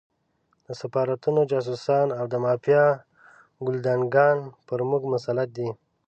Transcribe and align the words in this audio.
د 0.65 0.67
سفارتونو 0.81 1.41
جاسوسان 1.51 2.07
او 2.19 2.25
د 2.31 2.33
مافیا 2.45 2.85
ګُلډانګان 3.65 4.37
پر 4.67 4.79
موږ 4.89 5.01
مسلط 5.13 5.49
دي. 5.57 5.69